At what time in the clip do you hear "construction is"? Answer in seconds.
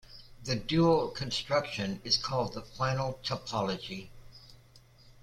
1.09-2.17